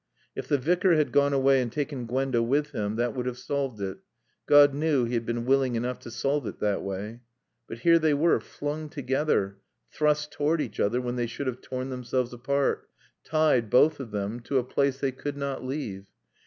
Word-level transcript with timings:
If 0.35 0.47
the 0.47 0.57
Vicar 0.57 0.95
had 0.95 1.11
gone 1.11 1.31
away 1.31 1.61
and 1.61 1.71
taken 1.71 2.07
Gwenda 2.07 2.41
with 2.41 2.71
him, 2.71 2.95
that 2.95 3.13
would 3.13 3.27
have 3.27 3.37
solved 3.37 3.79
it. 3.79 3.99
God 4.47 4.73
knew 4.73 5.05
he 5.05 5.13
had 5.13 5.27
been 5.27 5.45
willing 5.45 5.75
enough 5.75 5.99
to 5.99 6.09
solve 6.09 6.47
it 6.47 6.57
that 6.59 6.81
way. 6.81 7.19
But 7.67 7.77
here 7.81 7.99
they 7.99 8.15
were, 8.15 8.39
flung 8.39 8.89
together, 8.89 9.57
thrust 9.91 10.31
toward 10.31 10.59
each 10.59 10.79
other 10.79 10.99
when 10.99 11.17
they 11.17 11.27
should 11.27 11.45
have 11.45 11.61
torn 11.61 11.91
themselves 11.91 12.33
apart; 12.33 12.89
tied, 13.23 13.69
both 13.69 13.99
of 13.99 14.09
them, 14.09 14.39
to 14.39 14.57
a 14.57 14.63
place 14.63 14.97
they 14.99 15.11
could 15.11 15.37
not 15.37 15.63
leave. 15.63 16.07